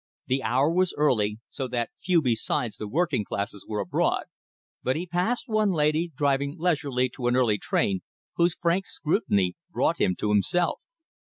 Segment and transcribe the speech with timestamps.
[0.25, 4.23] The hour was early, so that few besides the working classes were abroad,
[4.81, 7.99] but he passed one lady driving leisurely to an early train
[8.33, 10.81] whose frank scrutiny brought him to himself.